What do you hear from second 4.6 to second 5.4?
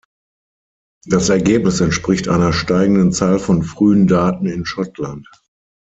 Schottland.